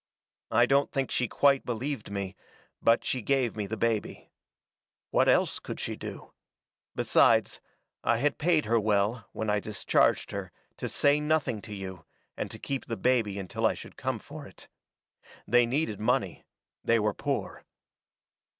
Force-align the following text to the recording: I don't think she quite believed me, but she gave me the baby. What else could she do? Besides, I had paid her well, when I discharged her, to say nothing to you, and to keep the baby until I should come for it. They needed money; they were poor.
I 0.49 0.65
don't 0.65 0.91
think 0.91 1.11
she 1.11 1.27
quite 1.27 1.63
believed 1.63 2.09
me, 2.09 2.35
but 2.81 3.05
she 3.05 3.21
gave 3.21 3.55
me 3.55 3.67
the 3.67 3.77
baby. 3.77 4.31
What 5.11 5.29
else 5.29 5.59
could 5.59 5.79
she 5.79 5.95
do? 5.95 6.33
Besides, 6.95 7.61
I 8.03 8.17
had 8.17 8.39
paid 8.39 8.65
her 8.65 8.79
well, 8.79 9.27
when 9.31 9.47
I 9.47 9.59
discharged 9.59 10.31
her, 10.31 10.51
to 10.77 10.89
say 10.89 11.19
nothing 11.19 11.61
to 11.61 11.75
you, 11.75 12.03
and 12.35 12.49
to 12.49 12.57
keep 12.57 12.87
the 12.87 12.97
baby 12.97 13.37
until 13.37 13.67
I 13.67 13.75
should 13.75 13.95
come 13.95 14.17
for 14.17 14.47
it. 14.47 14.67
They 15.47 15.67
needed 15.67 15.99
money; 15.99 16.45
they 16.83 16.97
were 16.99 17.13
poor. 17.13 17.63